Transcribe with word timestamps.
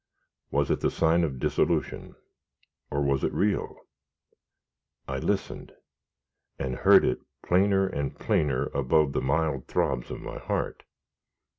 Was 0.49 0.71
it 0.71 0.79
the 0.79 0.89
sign 0.89 1.23
of 1.23 1.37
dissolution, 1.37 2.15
or 2.89 3.03
was 3.03 3.23
it 3.23 3.31
real? 3.31 3.77
I 5.07 5.19
listened, 5.19 5.73
and 6.57 6.73
heard 6.77 7.05
it 7.05 7.19
plainer 7.43 7.85
and 7.85 8.17
plainer 8.17 8.71
above 8.73 9.13
the 9.13 9.21
mild 9.21 9.67
throbs 9.67 10.09
of 10.09 10.19
my 10.19 10.39
heart. 10.39 10.81